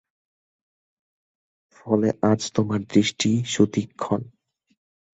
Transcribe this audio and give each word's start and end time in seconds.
ফলে 1.75 2.09
আজ 2.21 2.41
তোমার 2.55 2.79
দৃষ্টি 2.93 3.31
সুতীক্ষ্ন। 3.45 4.21